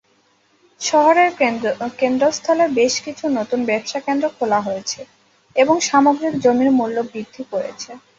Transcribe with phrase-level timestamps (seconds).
[0.81, 1.29] শহরের
[1.99, 4.99] কেন্দ্রস্থলে বেশ কিছু নতুন ব্যবসা কেন্দ্র খোলা হয়েছে
[5.55, 7.91] এবং সামগ্রিক জমির মূল্য বৃদ্ধি করেছে।